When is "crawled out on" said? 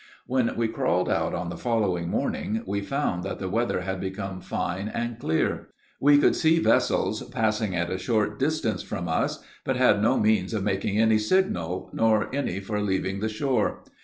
0.67-1.49